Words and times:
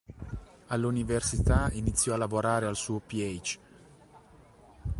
All'università 0.69 1.69
iniziò 1.73 2.15
a 2.15 2.17
lavorare 2.17 2.65
al 2.65 2.75
suo 2.75 2.97
"Ph. 3.05 3.59